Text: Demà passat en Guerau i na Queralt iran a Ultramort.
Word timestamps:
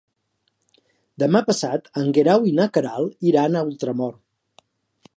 Demà 1.25 1.41
passat 1.51 1.91
en 2.03 2.09
Guerau 2.19 2.49
i 2.53 2.57
na 2.61 2.69
Queralt 2.79 3.31
iran 3.33 3.59
a 3.59 3.65
Ultramort. 3.71 4.23